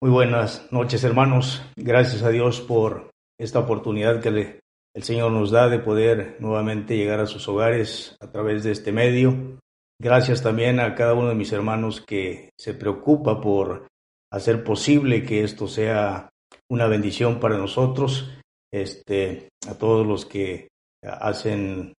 [0.00, 1.60] Muy buenas noches, hermanos.
[1.74, 4.60] Gracias a Dios por esta oportunidad que le,
[4.94, 8.92] el Señor nos da de poder nuevamente llegar a sus hogares a través de este
[8.92, 9.58] medio.
[10.00, 13.88] Gracias también a cada uno de mis hermanos que se preocupa por
[14.32, 16.28] hacer posible que esto sea
[16.70, 18.30] una bendición para nosotros.
[18.72, 20.68] Este, a todos los que
[21.02, 21.92] hacen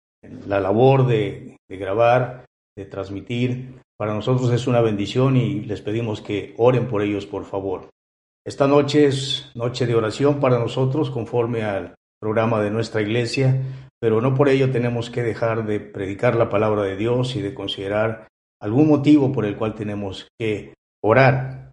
[0.48, 2.46] la labor de, de grabar,
[2.78, 3.82] de transmitir.
[4.00, 7.90] Para nosotros es una bendición y les pedimos que oren por ellos, por favor.
[8.48, 13.62] Esta noche es noche de oración para nosotros conforme al programa de nuestra iglesia,
[14.00, 17.54] pero no por ello tenemos que dejar de predicar la palabra de Dios y de
[17.54, 18.30] considerar
[18.62, 21.72] algún motivo por el cual tenemos que orar.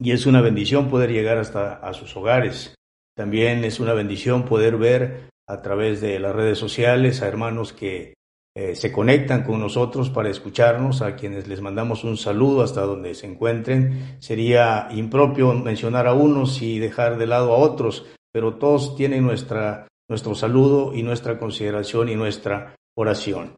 [0.00, 2.74] Y es una bendición poder llegar hasta a sus hogares.
[3.16, 8.14] También es una bendición poder ver a través de las redes sociales a hermanos que
[8.60, 13.14] eh, se conectan con nosotros para escucharnos, a quienes les mandamos un saludo hasta donde
[13.14, 14.18] se encuentren.
[14.18, 19.88] Sería impropio mencionar a unos y dejar de lado a otros, pero todos tienen nuestra,
[20.10, 23.56] nuestro saludo y nuestra consideración y nuestra oración.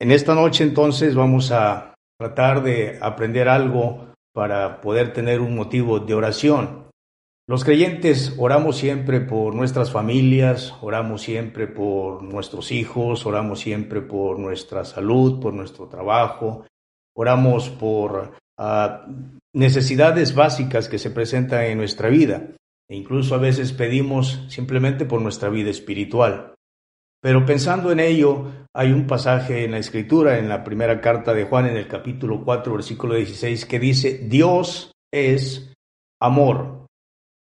[0.00, 6.00] En esta noche entonces vamos a tratar de aprender algo para poder tener un motivo
[6.00, 6.87] de oración.
[7.48, 14.38] Los creyentes oramos siempre por nuestras familias, oramos siempre por nuestros hijos, oramos siempre por
[14.38, 16.66] nuestra salud, por nuestro trabajo,
[17.16, 19.12] oramos por uh,
[19.54, 22.50] necesidades básicas que se presentan en nuestra vida
[22.86, 26.52] e incluso a veces pedimos simplemente por nuestra vida espiritual.
[27.22, 31.44] Pero pensando en ello, hay un pasaje en la Escritura, en la primera carta de
[31.44, 35.72] Juan, en el capítulo 4, versículo 16, que dice, Dios es
[36.20, 36.77] amor.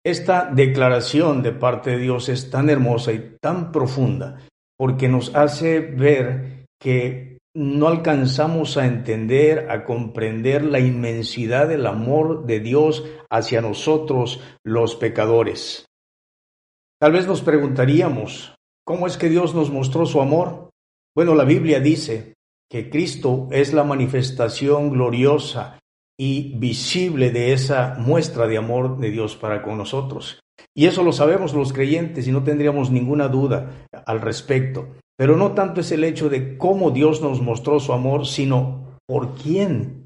[0.03, 4.39] Esta declaración de parte de Dios es tan hermosa y tan profunda
[4.77, 12.45] porque nos hace ver que no alcanzamos a entender, a comprender la inmensidad del amor
[12.45, 15.85] de Dios hacia nosotros los pecadores.
[16.99, 20.69] Tal vez nos preguntaríamos, ¿cómo es que Dios nos mostró su amor?
[21.16, 22.33] Bueno, la Biblia dice
[22.69, 25.81] que Cristo es la manifestación gloriosa
[26.21, 30.39] y visible de esa muestra de amor de Dios para con nosotros.
[30.77, 34.89] Y eso lo sabemos los creyentes y no tendríamos ninguna duda al respecto.
[35.17, 39.33] Pero no tanto es el hecho de cómo Dios nos mostró su amor, sino por
[39.33, 40.05] quién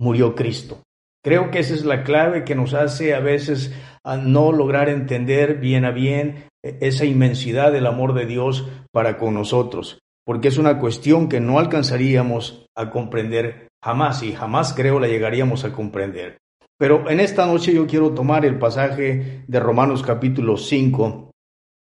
[0.00, 0.80] murió Cristo.
[1.24, 5.56] Creo que esa es la clave que nos hace a veces a no lograr entender
[5.56, 10.78] bien a bien esa inmensidad del amor de Dios para con nosotros, porque es una
[10.78, 16.38] cuestión que no alcanzaríamos a comprender Jamás y jamás creo la llegaríamos a comprender.
[16.78, 21.30] Pero en esta noche yo quiero tomar el pasaje de Romanos capítulo 5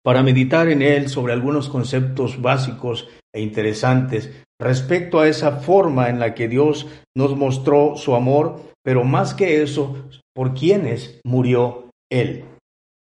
[0.04, 6.20] para meditar en él sobre algunos conceptos básicos e interesantes respecto a esa forma en
[6.20, 12.46] la que Dios nos mostró su amor, pero más que eso, por quienes murió Él.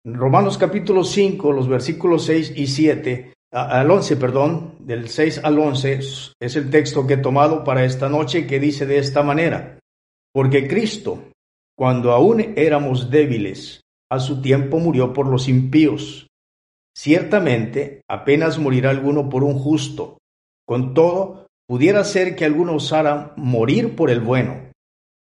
[0.04, 5.98] Romanos capítulo 5, los versículos 6 y 7 al 11, perdón, del 6 al 11,
[6.40, 9.80] es el texto que he tomado para esta noche que dice de esta manera,
[10.32, 11.30] porque Cristo,
[11.76, 16.28] cuando aún éramos débiles, a su tiempo murió por los impíos.
[16.96, 20.18] Ciertamente, apenas morirá alguno por un justo.
[20.66, 24.70] Con todo, pudiera ser que alguno osara morir por el bueno.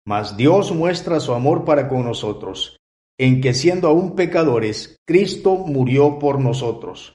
[0.06, 2.76] Mas Dios muestra su amor para con nosotros,
[3.18, 7.14] en que siendo aún pecadores, Cristo murió por nosotros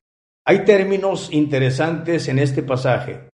[0.45, 3.29] Hay términos interesantes en este pasaje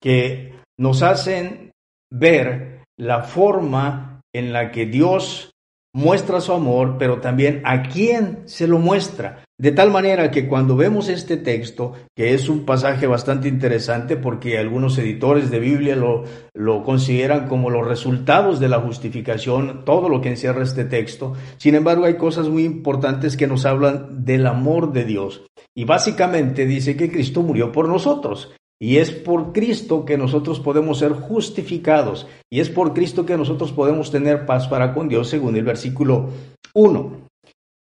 [0.00, 1.72] que nos hacen
[2.12, 5.50] ver la forma en la que Dios
[5.94, 9.44] muestra su amor, pero también a quién se lo muestra.
[9.56, 14.58] De tal manera que cuando vemos este texto, que es un pasaje bastante interesante porque
[14.58, 20.20] algunos editores de Biblia lo, lo, consideran como los resultados de la justificación, todo lo
[20.20, 24.92] que encierra este texto, sin embargo hay cosas muy importantes que nos hablan del amor
[24.92, 25.46] de Dios.
[25.72, 28.52] Y básicamente dice que Cristo murió por nosotros.
[28.84, 32.26] Y es por Cristo que nosotros podemos ser justificados.
[32.52, 36.28] Y es por Cristo que nosotros podemos tener paz para con Dios, según el versículo
[36.74, 37.28] 1.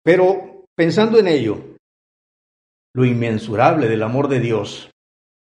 [0.03, 1.77] Pero pensando en ello,
[2.93, 4.91] lo inmensurable del amor de Dios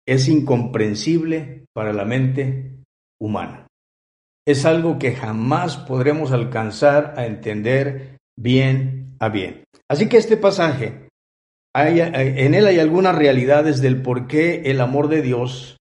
[0.06, 2.76] es incomprensible para la mente
[3.20, 3.66] humana.
[4.46, 9.64] Es algo que jamás podremos alcanzar a entender bien a bien.
[9.90, 11.01] Así que este pasaje,
[11.74, 15.78] en él hay algunas realidades del por qué el amor de Dios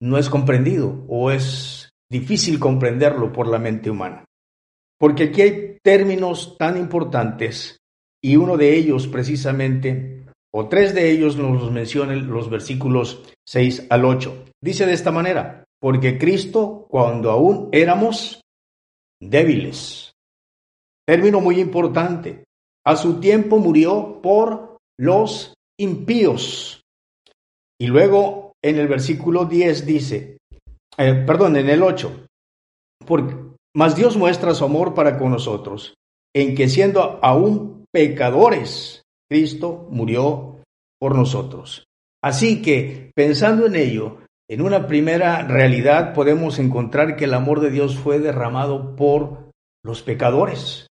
[0.00, 4.24] no es comprendido o es difícil comprenderlo por la mente humana.
[4.98, 7.78] Porque aquí hay términos tan importantes
[8.22, 13.86] y uno de ellos precisamente, o tres de ellos nos los mencionan los versículos 6
[13.90, 14.44] al 8.
[14.62, 18.40] Dice de esta manera, porque Cristo cuando aún éramos
[19.20, 20.12] débiles,
[21.06, 22.44] término muy importante,
[22.84, 26.82] a su tiempo murió por los impíos.
[27.78, 30.38] Y luego en el versículo 10 dice,
[30.98, 32.26] eh, perdón, en el 8,
[33.06, 33.34] porque,
[33.74, 35.94] mas Dios muestra su amor para con nosotros,
[36.34, 40.62] en que siendo aún pecadores, Cristo murió
[40.98, 41.84] por nosotros.
[42.22, 47.70] Así que, pensando en ello, en una primera realidad podemos encontrar que el amor de
[47.70, 49.50] Dios fue derramado por
[49.84, 50.86] los pecadores.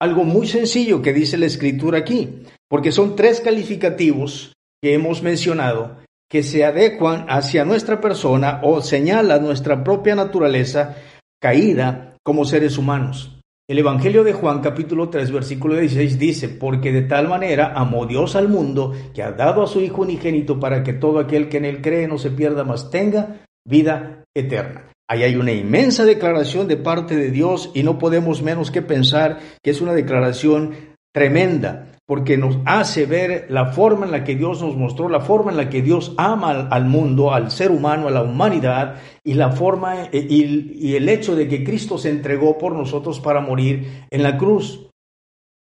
[0.00, 5.98] Algo muy sencillo que dice la escritura aquí, porque son tres calificativos que hemos mencionado
[6.28, 10.96] que se adecuan hacia nuestra persona o señala nuestra propia naturaleza
[11.40, 13.38] caída como seres humanos.
[13.68, 18.36] El Evangelio de Juan capítulo 3 versículo 16 dice, porque de tal manera amó Dios
[18.36, 21.64] al mundo que ha dado a su Hijo unigénito para que todo aquel que en
[21.64, 24.88] él cree no se pierda, mas tenga vida eterna.
[25.08, 29.38] Ahí hay una inmensa declaración de parte de Dios y no podemos menos que pensar
[29.62, 30.72] que es una declaración
[31.12, 35.50] tremenda porque nos hace ver la forma en la que Dios nos mostró, la forma
[35.50, 39.50] en la que Dios ama al, mundo, al ser humano, a la humanidad, y la
[39.50, 44.06] forma eh, y, y el hecho de que Cristo se entregó por nosotros para morir
[44.08, 44.88] en la cruz,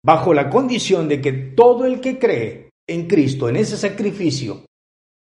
[0.04, 4.66] bajo la condición de que todo el que cree en Cristo, en ese sacrificio,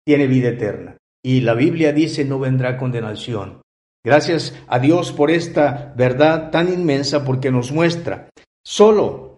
[0.06, 0.98] tiene vida eterna.
[1.24, 3.62] Y la Biblia dice no vendrá condenación.
[4.06, 8.30] Gracias a Dios por esta verdad tan inmensa porque nos muestra
[8.64, 9.29] solo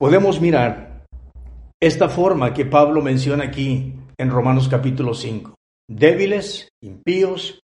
[0.00, 1.04] podemos mirar
[1.78, 5.54] esta forma que Pablo menciona aquí en Romanos capítulo 5.
[5.90, 7.60] Débiles, impíos,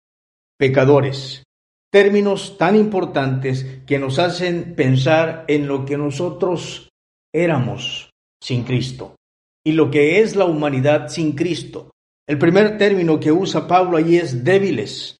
[0.59, 1.45] pecadores.
[1.91, 6.91] Términos tan importantes que nos hacen pensar en lo que nosotros
[7.35, 8.11] éramos
[8.43, 9.17] sin Cristo
[9.65, 11.91] y lo que es la humanidad sin Cristo.
[12.29, 15.17] El primer término que usa Pablo allí es débiles.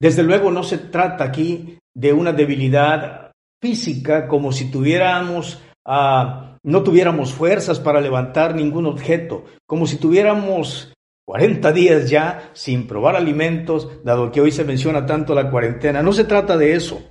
[0.00, 3.25] Desde luego no se trata aquí de una debilidad
[3.60, 10.92] física como si tuviéramos, ah, no tuviéramos fuerzas para levantar ningún objeto, como si tuviéramos
[11.26, 16.02] 40 días ya sin probar alimentos, dado que hoy se menciona tanto la cuarentena.
[16.02, 17.02] No se trata de eso,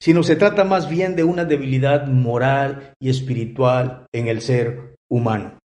[0.00, 5.58] sino se trata más bien de una debilidad moral y espiritual en el ser humano.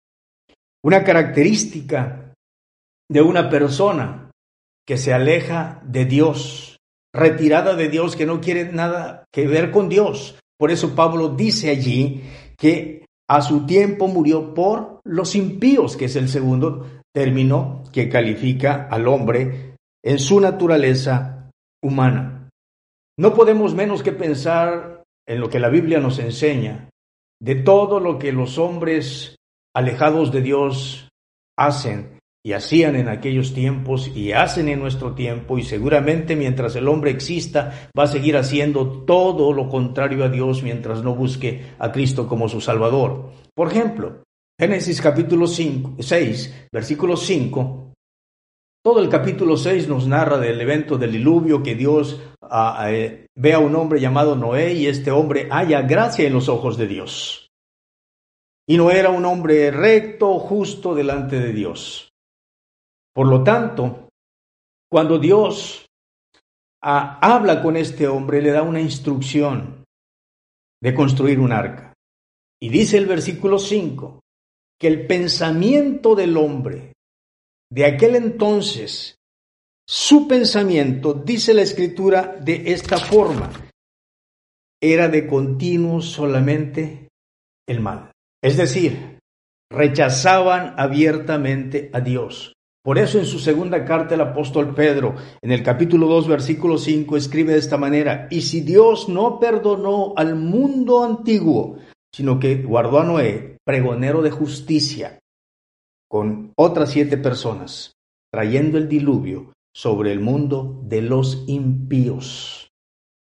[0.82, 2.32] Una característica
[3.10, 4.30] de una persona
[4.86, 6.77] que se aleja de Dios
[7.14, 10.38] retirada de Dios, que no quiere nada que ver con Dios.
[10.58, 12.22] Por eso Pablo dice allí
[12.56, 18.88] que a su tiempo murió por los impíos, que es el segundo término que califica
[18.90, 21.50] al hombre en su naturaleza
[21.82, 22.48] humana.
[23.18, 26.88] No podemos menos que pensar en lo que la Biblia nos enseña,
[27.40, 29.36] de todo lo que los hombres
[29.74, 31.08] alejados de Dios
[31.56, 36.88] hacen y hacían en aquellos tiempos y hacen en nuestro tiempo y seguramente mientras el
[36.88, 41.90] hombre exista va a seguir haciendo todo lo contrario a Dios mientras no busque a
[41.92, 43.32] Cristo como su Salvador.
[43.54, 44.22] Por ejemplo,
[44.58, 47.88] Génesis capítulo 5, 6, versículo 5,
[48.84, 53.52] todo el capítulo 6 nos narra del evento del diluvio que Dios ah, eh, ve
[53.52, 57.48] a un hombre llamado Noé y este hombre haya gracia en los ojos de Dios.
[58.66, 62.07] Y no era un hombre recto, justo delante de Dios.
[63.18, 64.10] Por lo tanto,
[64.88, 65.84] cuando Dios
[66.84, 69.82] ah, habla con este hombre, le da una instrucción
[70.80, 71.92] de construir un arca.
[72.62, 74.20] Y dice el versículo 5
[74.78, 76.92] que el pensamiento del hombre
[77.68, 79.16] de aquel entonces,
[79.84, 83.50] su pensamiento, dice la escritura de esta forma,
[84.80, 87.08] era de continuo solamente
[87.66, 88.12] el mal.
[88.40, 89.18] Es decir,
[89.72, 92.52] rechazaban abiertamente a Dios.
[92.88, 97.18] Por eso en su segunda carta el apóstol Pedro, en el capítulo 2, versículo 5,
[97.18, 101.76] escribe de esta manera, y si Dios no perdonó al mundo antiguo,
[102.10, 105.18] sino que guardó a Noé, pregonero de justicia,
[106.08, 107.92] con otras siete personas,
[108.32, 112.70] trayendo el diluvio sobre el mundo de los impíos.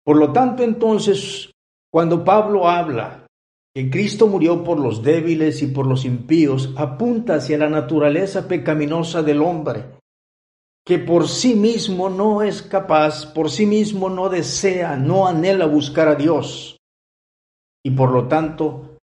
[0.05, 1.51] Por lo tanto, entonces,
[1.91, 3.25] cuando Pablo habla
[3.79, 9.23] que Cristo murió por los débiles y por los impíos apunta hacia la naturaleza pecaminosa
[9.23, 9.85] del hombre,
[10.85, 16.09] que por sí mismo no es capaz, por sí mismo no desea, no anhela buscar
[16.09, 16.75] a Dios.
[17.81, 18.97] y por lo tanto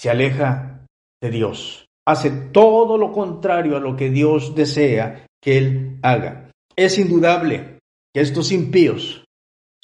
[0.00, 0.86] se aleja
[1.22, 1.84] de Dios.
[2.06, 6.50] Hace todo lo contrario a lo que Dios desea que él haga.
[6.74, 7.80] Es indudable
[8.14, 9.26] que estos impíos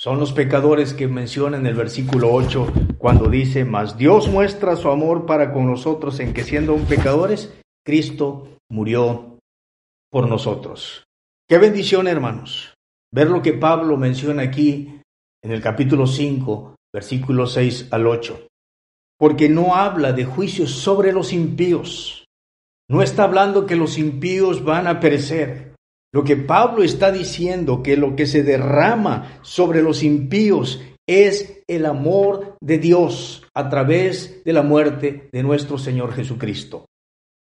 [0.04, 2.66] son los pecadores que menciona en el versículo 8
[2.98, 7.54] cuando dice, mas Dios muestra su amor para con nosotros en que siendo un pecadores,
[7.82, 9.38] Cristo murió
[10.10, 11.04] por nosotros.
[11.48, 12.74] Qué bendición, hermanos,
[13.14, 15.00] ver lo que Pablo menciona aquí
[15.42, 18.46] en el capítulo 5, versículos 6 al 8.
[19.18, 22.26] Porque no habla de juicios sobre los impíos.
[22.90, 25.73] No está hablando que los impíos van a perecer.
[26.14, 31.86] Lo que Pablo está diciendo, que lo que se derrama sobre los impíos es el
[31.86, 36.86] amor de Dios a través de la muerte de nuestro Señor Jesucristo.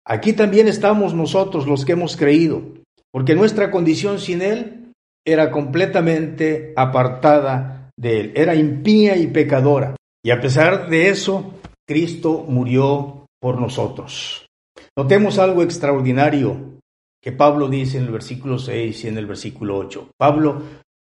[0.07, 2.61] Aquí también estamos nosotros los que hemos creído,
[3.11, 4.93] porque nuestra condición sin Él
[5.27, 9.97] era completamente apartada de Él, era impía y pecadora.
[10.23, 11.53] Y a pesar de eso,
[11.85, 14.45] Cristo murió por nosotros.
[14.97, 16.73] Notemos algo extraordinario
[17.23, 20.09] que Pablo dice en el versículo 6 y en el versículo 8.
[20.17, 20.61] Pablo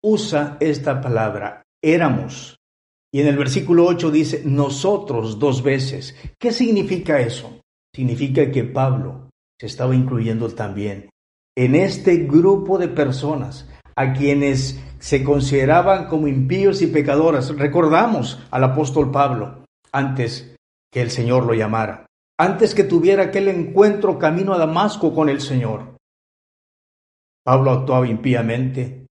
[0.03, 2.57] usa esta palabra, éramos.
[3.13, 6.15] Y en el versículo 8 dice, nosotros dos veces.
[6.39, 7.59] ¿Qué significa eso?
[7.93, 11.09] significa que Pablo se estaba incluyendo también
[11.57, 17.55] en este grupo de personas a quienes se consideraban como impíos y pecadoras.
[17.57, 20.55] Recordamos al apóstol Pablo antes
[20.91, 22.05] que el Señor lo llamara,
[22.37, 25.97] antes que tuviera aquel encuentro camino a Damasco con el Señor.
[27.49, 29.07] Pablo actuaba impíamente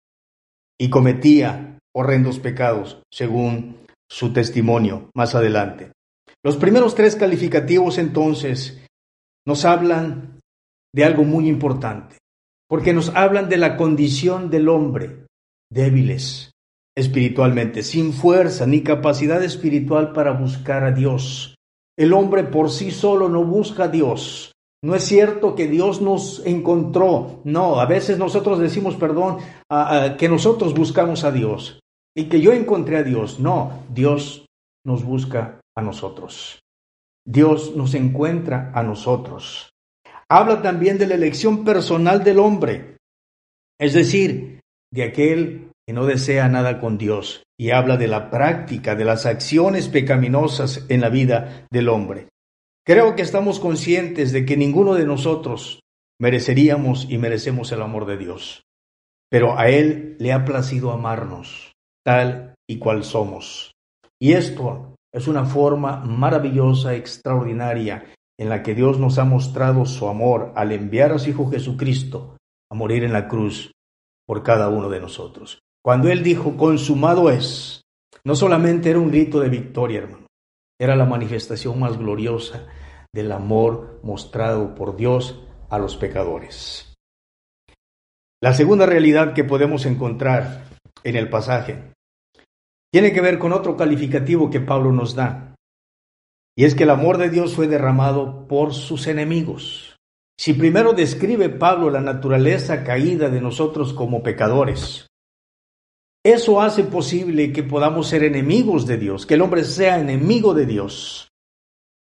[0.80, 5.90] y cometía horrendos pecados, según su testimonio más adelante.
[6.44, 8.86] Los primeros tres calificativos entonces
[9.44, 10.38] nos hablan
[10.94, 12.16] de algo muy importante,
[12.68, 15.26] porque nos hablan de la condición del hombre,
[15.68, 16.52] débiles
[16.96, 21.56] espiritualmente, sin fuerza ni capacidad espiritual para buscar a Dios.
[21.98, 24.52] El hombre por sí solo no busca a Dios.
[24.82, 27.40] No es cierto que Dios nos encontró.
[27.44, 29.38] No, a veces nosotros decimos, perdón,
[30.18, 31.80] que nosotros buscamos a Dios
[32.16, 33.40] y que yo encontré a Dios.
[33.40, 34.46] No, Dios
[34.86, 36.60] nos busca a nosotros.
[37.26, 39.70] Dios nos encuentra a nosotros.
[40.30, 42.98] Habla también de la elección personal del hombre,
[43.80, 44.60] es decir,
[44.92, 49.26] de aquel que no desea nada con Dios, y habla de la práctica de las
[49.26, 52.28] acciones pecaminosas en la vida del hombre.
[52.88, 55.80] Creo que estamos conscientes de que ninguno de nosotros
[56.18, 58.62] mereceríamos y merecemos el amor de Dios,
[59.28, 63.72] pero a Él le ha placido amarnos tal y cual somos.
[64.18, 68.06] Y esto es una forma maravillosa, extraordinaria,
[68.38, 72.38] en la que Dios nos ha mostrado su amor al enviar a su Hijo Jesucristo
[72.70, 73.70] a morir en la cruz
[74.26, 75.58] por cada uno de nosotros.
[75.84, 77.82] Cuando Él dijo, consumado es,
[78.24, 80.27] no solamente era un grito de victoria, hermano,
[80.80, 82.66] era la manifestación más gloriosa
[83.12, 86.94] del amor mostrado por Dios a los pecadores.
[88.40, 90.64] La segunda realidad que podemos encontrar
[91.02, 91.92] en el pasaje
[92.92, 95.56] tiene que ver con otro calificativo que Pablo nos da.
[96.56, 99.96] Y es que el amor de Dios fue derramado por sus enemigos.
[100.38, 105.07] Si primero describe Pablo la naturaleza caída de nosotros como pecadores,
[106.30, 110.66] eso hace posible que podamos ser enemigos de Dios, que el hombre sea enemigo de
[110.66, 111.28] Dios.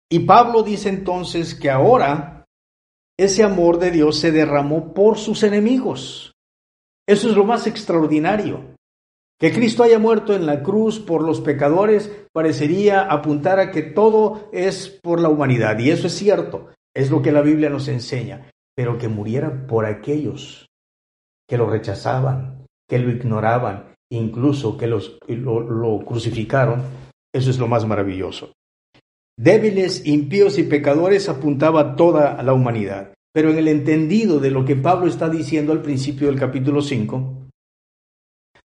[0.09, 2.45] Y Pablo dice entonces que ahora
[3.17, 6.33] ese amor de Dios se derramó por sus enemigos.
[7.07, 8.75] Eso es lo más extraordinario.
[9.39, 14.49] Que Cristo haya muerto en la cruz por los pecadores parecería apuntar a que todo
[14.51, 18.51] es por la humanidad, y eso es cierto, es lo que la Biblia nos enseña,
[18.75, 20.67] pero que muriera por aquellos
[21.47, 26.81] que lo rechazaban, que lo ignoraban, incluso que los, lo, lo crucificaron,
[27.33, 28.53] eso es lo más maravilloso.
[29.37, 33.13] Débiles, impíos y pecadores apuntaba toda la humanidad.
[33.33, 37.47] Pero en el entendido de lo que Pablo está diciendo al principio del capítulo 5,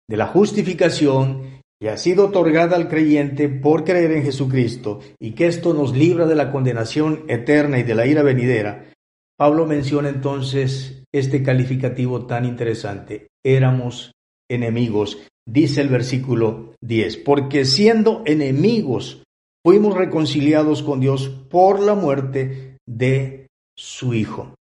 [0.07, 5.47] de la justificación que ha sido otorgada al creyente por creer en Jesucristo y que
[5.47, 8.91] esto nos libra de la condenación eterna y de la ira venidera,
[9.37, 13.27] Pablo menciona entonces este calificativo tan interesante.
[13.43, 14.13] Éramos
[14.49, 19.23] enemigos, dice el versículo 10, porque siendo enemigos
[19.65, 24.55] fuimos reconciliados con Dios por la muerte de su Hijo.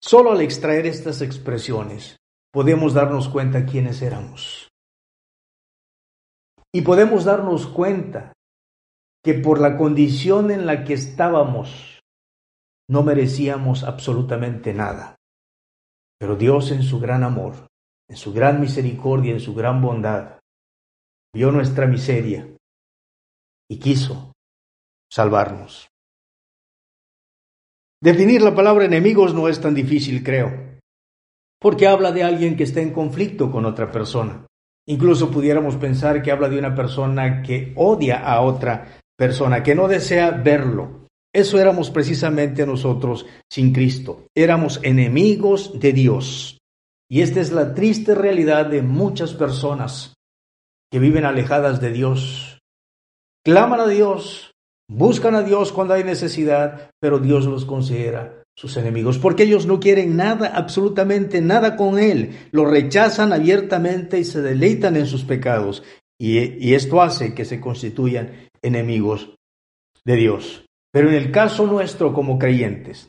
[0.00, 2.16] Solo al extraer estas expresiones
[2.52, 4.68] podemos darnos cuenta quiénes éramos.
[6.72, 8.32] Y podemos darnos cuenta
[9.24, 12.00] que por la condición en la que estábamos,
[12.88, 15.16] no merecíamos absolutamente nada.
[16.18, 17.67] Pero Dios en su gran amor,
[18.08, 20.38] en su gran misericordia, en su gran bondad,
[21.34, 22.48] vio nuestra miseria
[23.70, 24.32] y quiso
[25.10, 25.88] salvarnos.
[28.00, 30.78] Definir la palabra enemigos no es tan difícil, creo,
[31.60, 34.46] porque habla de alguien que está en conflicto con otra persona.
[34.86, 39.88] Incluso pudiéramos pensar que habla de una persona que odia a otra persona, que no
[39.88, 41.08] desea verlo.
[41.34, 44.26] Eso éramos precisamente nosotros sin Cristo.
[44.34, 46.57] Éramos enemigos de Dios.
[47.10, 50.14] Y esta es la triste realidad de muchas personas
[50.90, 52.58] que viven alejadas de Dios.
[53.44, 54.52] Claman a Dios,
[54.90, 59.78] buscan a Dios cuando hay necesidad, pero Dios los considera sus enemigos, porque ellos no
[59.78, 65.84] quieren nada, absolutamente nada con Él, lo rechazan abiertamente y se deleitan en sus pecados,
[66.20, 69.36] y, esto hace que se constituyan enemigos
[70.04, 70.64] de Dios.
[70.92, 73.06] Pero en el caso nuestro como creyentes,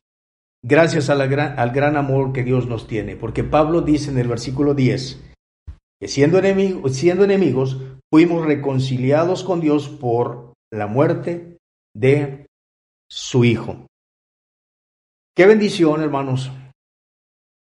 [0.63, 5.24] gracias al gran amor que Dios nos tiene, porque Pablo dice en el versículo 10,
[6.00, 6.39] que siendo,
[6.89, 7.78] siendo enemigos,
[8.12, 11.58] fuimos reconciliados con Dios por la muerte
[11.96, 12.48] de
[13.10, 13.88] su Hijo.
[15.36, 16.51] Qué bendición, hermanos,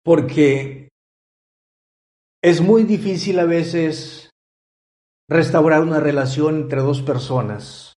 [0.03, 0.89] porque
[2.43, 4.29] es muy difícil a veces
[5.29, 7.93] restaurar una relación entre dos personas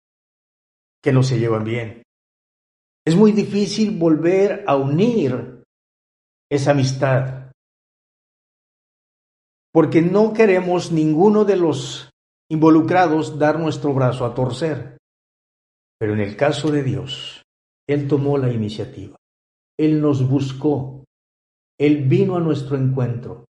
[1.02, 2.02] que no se llevan bien.
[3.06, 5.62] Es muy difícil volver a unir
[6.50, 7.52] esa amistad
[9.72, 12.10] porque no queremos ninguno de los
[12.50, 14.96] involucrados dar nuestro brazo a torcer.
[16.00, 17.42] Pero en el caso de Dios,
[17.86, 19.16] Él tomó la iniciativa,
[19.78, 21.04] Él nos buscó,
[21.78, 23.44] Él vino a nuestro encuentro.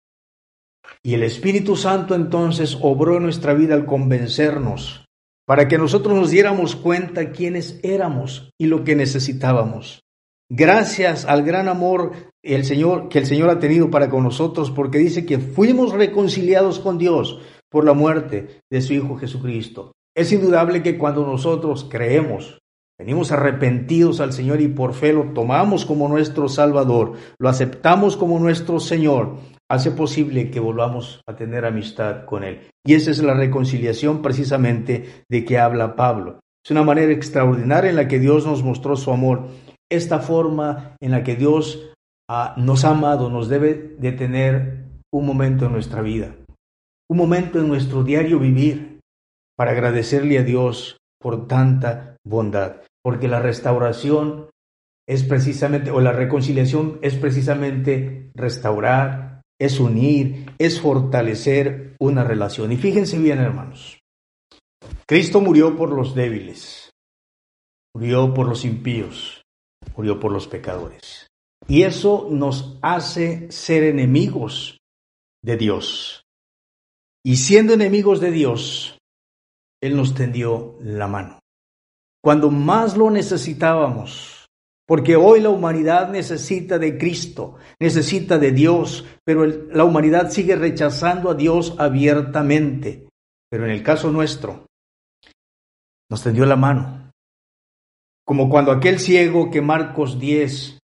[1.04, 5.03] Y el Espíritu Santo entonces obró en nuestra vida al convencernos
[5.46, 10.04] para que nosotros nos diéramos cuenta quiénes éramos y lo que necesitábamos.
[10.50, 12.12] Gracias al gran amor
[12.44, 16.80] el Señor, que el Señor ha tenido para con nosotros, porque dice que fuimos reconciliados
[16.80, 19.94] con Dios por la muerte de su Hijo Jesucristo.
[20.16, 22.60] Es indudable que cuando nosotros creemos,
[23.00, 28.38] venimos arrepentidos al Señor y por fe lo tomamos como nuestro Salvador, lo aceptamos como
[28.38, 29.38] nuestro Señor,
[29.74, 32.70] hace posible que volvamos a tener amistad con Él.
[32.86, 36.40] Y esa es la reconciliación precisamente de que habla Pablo.
[36.64, 39.48] Es una manera extraordinaria en la que Dios nos mostró su amor
[39.92, 41.92] esta forma en la que Dios
[42.30, 46.36] ah, nos ha amado nos debe de tener un momento en nuestra vida,
[47.10, 49.00] un momento en nuestro diario vivir
[49.56, 54.50] para agradecerle a Dios por tanta bondad, porque la restauración
[55.08, 62.72] es precisamente, o la reconciliación es precisamente restaurar, es unir, es fortalecer una relación.
[62.72, 64.00] Y fíjense bien, hermanos,
[65.06, 66.92] Cristo murió por los débiles,
[67.94, 69.42] murió por los impíos,
[69.96, 71.28] murió por los pecadores.
[71.68, 74.80] Y eso nos hace ser enemigos
[75.42, 76.24] de Dios.
[77.24, 78.98] Y siendo enemigos de Dios,
[79.82, 81.40] Él nos tendió la mano.
[82.22, 84.33] Cuando más lo necesitábamos,
[84.86, 91.30] porque hoy la humanidad necesita de Cristo, necesita de Dios, pero la humanidad sigue rechazando
[91.30, 93.08] a Dios abiertamente.
[93.50, 94.66] Pero en el caso nuestro,
[96.10, 97.04] nos tendió la mano
[98.26, 100.80] como cuando aquel ciego que Marcos 10,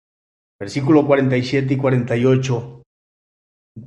[0.58, 2.82] versículo 47 y 48,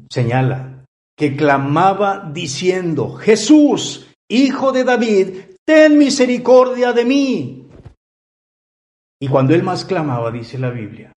[0.09, 0.85] señala,
[1.17, 5.27] que clamaba diciendo, Jesús, hijo de David,
[5.65, 7.60] ten misericordia de mí.
[9.21, 11.13] Y cuando él más clamaba, dice la Biblia,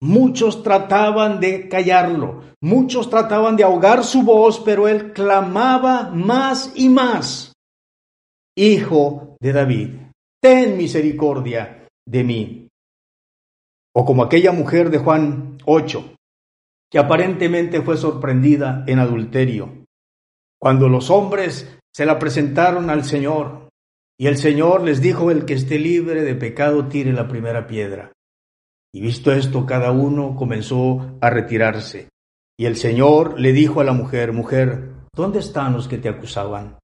[0.00, 6.88] muchos trataban de callarlo, muchos trataban de ahogar su voz, pero él clamaba más y
[6.88, 7.52] más,
[8.56, 9.90] Hijo de David,
[10.40, 12.68] ten misericordia de mí.
[13.94, 16.14] O como aquella mujer de Juan 8,
[16.90, 19.86] que aparentemente fue sorprendida en adulterio,
[20.60, 23.69] cuando los hombres se la presentaron al Señor,
[24.20, 28.12] y el Señor les dijo, el que esté libre de pecado tire la primera piedra.
[28.92, 32.10] Y visto esto, cada uno comenzó a retirarse.
[32.58, 36.78] Y el Señor le dijo a la mujer, mujer, ¿dónde están los que te acusaban?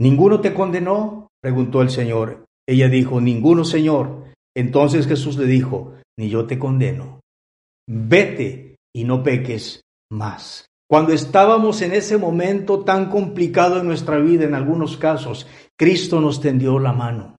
[0.00, 1.28] ¿Ninguno te condenó?
[1.42, 2.46] preguntó el Señor.
[2.66, 4.32] Ella dijo, ninguno, Señor.
[4.56, 7.20] Entonces Jesús le dijo, ni yo te condeno.
[7.86, 10.64] Vete y no peques más.
[10.88, 15.46] Cuando estábamos en ese momento tan complicado en nuestra vida, en algunos casos,
[15.76, 17.36] Cristo nos tendió la mano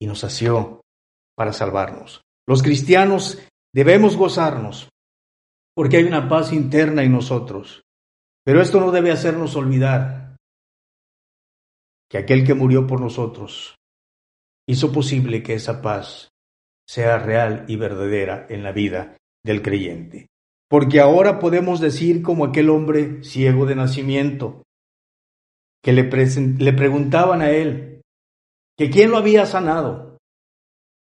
[0.00, 0.80] y nos asió
[1.36, 2.22] para salvarnos.
[2.48, 3.42] Los cristianos
[3.74, 4.88] debemos gozarnos
[5.74, 7.82] porque hay una paz interna en nosotros.
[8.44, 10.36] Pero esto no debe hacernos olvidar
[12.08, 13.74] que aquel que murió por nosotros
[14.66, 16.30] hizo posible que esa paz
[16.88, 20.28] sea real y verdadera en la vida del creyente.
[20.68, 24.62] Porque ahora podemos decir como aquel hombre ciego de nacimiento,
[25.82, 26.10] que le,
[26.58, 28.02] le preguntaban a él,
[28.76, 30.18] que quién lo había sanado.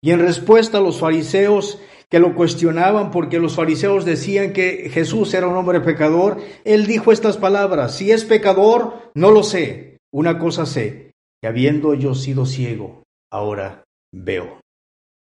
[0.03, 1.81] Y en respuesta a los fariseos
[2.13, 7.11] que lo cuestionaban porque los fariseos decían que Jesús era un hombre pecador, él dijo
[7.11, 12.45] estas palabras, si es pecador, no lo sé, una cosa sé, que habiendo yo sido
[12.45, 14.61] ciego, ahora veo.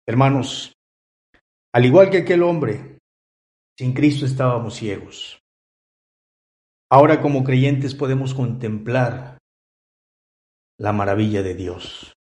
[0.06, 0.74] Hermanos,
[1.72, 2.95] al igual que aquel hombre,
[3.78, 5.40] sin Cristo estábamos ciegos.
[6.90, 9.38] Ahora como creyentes podemos contemplar
[10.78, 12.14] la maravilla de Dios.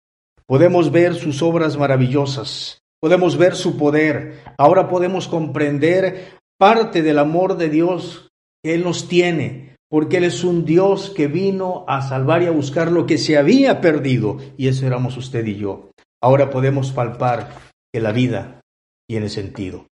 [0.45, 7.57] Podemos ver sus obras maravillosas, podemos ver su poder, ahora podemos comprender parte del amor
[7.57, 8.29] de Dios
[8.63, 12.51] que Él nos tiene, porque Él es un Dios que vino a salvar y a
[12.51, 15.91] buscar lo que se había perdido, y eso éramos usted y yo.
[16.21, 17.53] Ahora podemos palpar
[17.93, 18.61] que la vida
[19.07, 19.87] tiene sentido.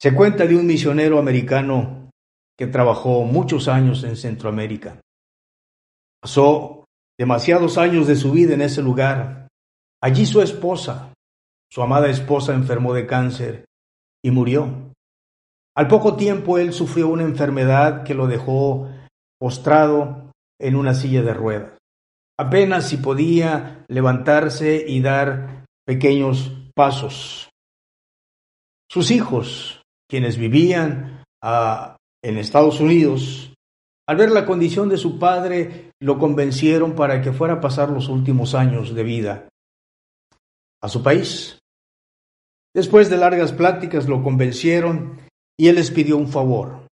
[0.00, 2.10] Se cuenta de un misionero americano
[2.58, 5.00] que trabajó muchos años en Centroamérica.
[6.20, 6.84] Pasó
[7.18, 9.48] demasiados años de su vida en ese lugar.
[10.02, 11.14] Allí su esposa,
[11.70, 13.64] su amada esposa, enfermó de cáncer
[14.22, 14.92] y murió.
[15.76, 18.90] Al poco tiempo él sufrió una enfermedad que lo dejó
[19.38, 21.78] postrado en una silla de ruedas.
[22.38, 27.48] Apenas si podía levantarse y dar pequeños pasos.
[28.90, 33.54] Sus hijos, quienes vivían ah, en Estados Unidos,
[34.08, 38.08] al ver la condición de su padre, lo convencieron para que fuera a pasar los
[38.08, 39.48] últimos años de vida
[40.82, 41.58] a su país.
[42.74, 45.18] Después de largas pláticas lo convencieron
[45.58, 46.86] y él les pidió un favor.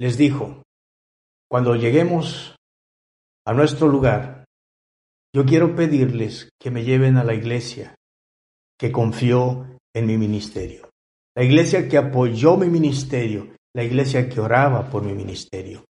[0.00, 0.62] Les dijo,
[1.48, 2.56] cuando lleguemos
[3.46, 4.44] a nuestro lugar,
[5.34, 7.94] yo quiero pedirles que me lleven a la iglesia
[8.78, 10.90] que confió en mi ministerio,
[11.34, 15.84] la iglesia que apoyó mi ministerio, la iglesia que oraba por mi ministerio.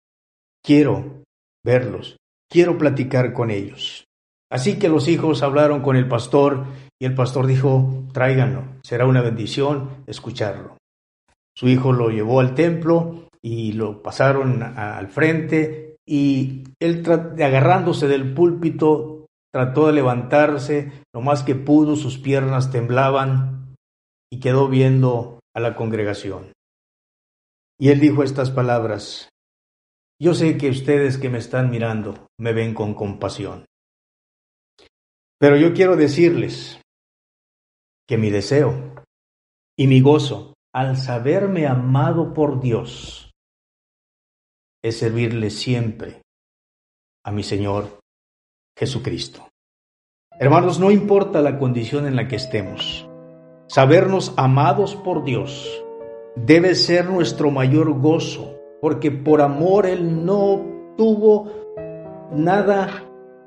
[0.64, 1.24] Quiero
[1.66, 2.18] verlos,
[2.50, 4.06] quiero platicar con ellos.
[4.52, 6.66] Así que los hijos hablaron con el pastor
[7.00, 10.78] y el pastor dijo, tráiganlo, será una bendición escucharlo.
[11.56, 17.04] Su hijo lo llevó al templo y lo pasaron al frente y él
[17.42, 23.61] agarrándose del púlpito trató de levantarse lo más que pudo, sus piernas temblaban
[24.32, 26.54] y quedó viendo a la congregación.
[27.80, 29.30] Y él dijo estas palabras,
[30.20, 33.66] yo sé que ustedes que me están mirando me ven con compasión.
[35.40, 36.80] Pero yo quiero decirles
[38.08, 39.04] que mi deseo
[39.76, 43.32] y mi gozo al saberme amado por Dios
[44.84, 46.22] es servirle siempre
[47.26, 48.00] a mi Señor
[48.78, 49.50] Jesucristo.
[50.40, 53.08] Hermanos, no importa la condición en la que estemos,
[53.72, 55.82] sabernos amados por Dios
[56.36, 61.50] debe ser nuestro mayor gozo porque por amor Él no tuvo
[62.34, 63.06] nada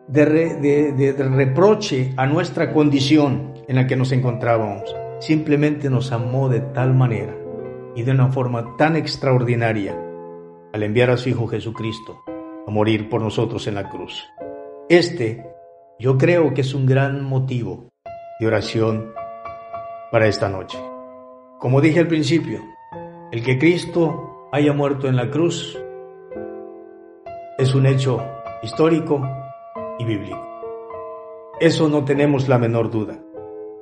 [0.09, 4.97] de, reproche a nuestra condición en la que nos encontrábamos.
[5.21, 7.37] Simplemente nos amó de tal manera
[7.95, 9.95] y de una forma tan extraordinaria
[10.73, 12.23] al enviar a su Hijo Jesucristo
[12.67, 14.25] a morir por nosotros en la cruz.
[14.89, 15.45] Este
[15.99, 17.91] yo creo que es un gran motivo
[18.41, 19.13] de oración
[20.15, 20.79] para esta noche.
[21.59, 22.61] Como dije al principio,
[23.33, 25.77] el que Cristo haya muerto en la cruz
[27.59, 28.25] es un hecho
[28.63, 29.21] histórico
[29.99, 30.39] y bíblico.
[31.59, 33.19] Eso no tenemos la menor duda.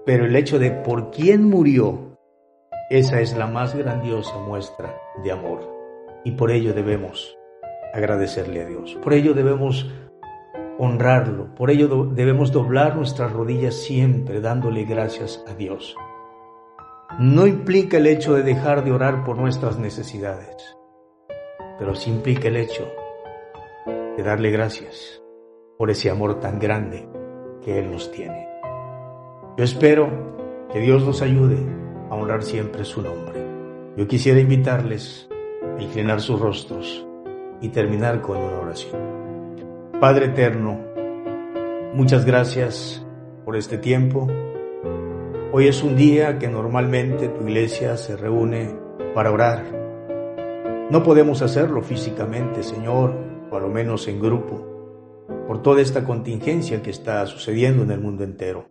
[0.07, 2.17] Pero el hecho de por quién murió,
[2.89, 5.71] esa es la más grandiosa muestra de amor.
[6.25, 7.37] Y por ello debemos
[7.93, 8.97] agradecerle a Dios.
[9.03, 9.93] Por ello debemos
[10.79, 11.55] honrarlo.
[11.55, 15.95] Por ello debemos doblar nuestras rodillas siempre dándole gracias a Dios
[17.19, 20.57] no implica el hecho de dejar de orar por nuestras necesidades,
[21.79, 22.89] pero sí implica el hecho
[24.17, 25.23] de darle gracias
[25.79, 27.09] por ese amor tan grande
[27.63, 28.49] que Él nos tiene.
[29.57, 30.09] Yo espero
[30.73, 31.59] que Dios nos ayude
[32.09, 33.41] a honrar siempre su nombre.
[33.97, 35.29] Yo quisiera invitarles
[35.79, 37.07] a inclinar sus rostros
[37.61, 39.93] y terminar con una oración.
[40.01, 40.81] Padre eterno,
[41.95, 43.07] muchas gracias
[43.45, 44.29] por este tiempo
[45.55, 48.75] Hoy es un día que normalmente tu iglesia se reúne
[49.15, 49.63] para orar.
[50.91, 53.15] No podemos hacerlo físicamente, Señor,
[53.51, 54.67] o a lo menos en grupo,
[55.47, 58.71] por toda esta contingencia que está sucediendo en el mundo entero.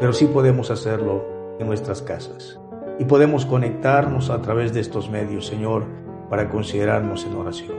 [0.00, 1.26] Pero sí podemos hacerlo
[1.58, 2.58] en nuestras casas.
[2.98, 5.84] Y podemos conectarnos a través de estos medios, Señor,
[6.30, 7.76] para considerarnos en oración.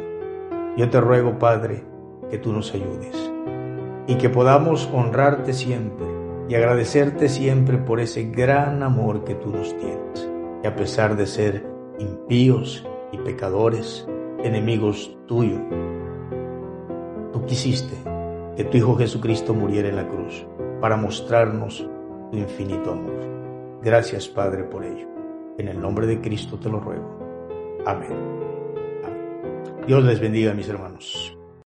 [0.78, 1.84] Yo te ruego, Padre,
[2.30, 3.32] que tú nos ayudes
[4.06, 9.76] y que podamos honrarte siempre y agradecerte siempre por ese gran amor que tú nos
[9.78, 10.30] tienes.
[10.64, 11.66] Y a pesar de ser
[12.00, 14.08] impíos y pecadores,
[14.44, 15.62] enemigos tuyos,
[17.32, 17.96] tú quisiste
[18.56, 20.46] que tu Hijo Jesucristo muriera en la cruz
[20.82, 21.88] para mostrarnos
[22.32, 23.80] tu infinito amor.
[23.82, 25.08] Gracias, Padre, por ello.
[25.58, 27.20] En el nombre de Cristo te lo ruego.
[27.86, 28.12] Amén.
[29.04, 29.86] Amén.
[29.88, 31.33] Dios les bendiga, mis hermanos.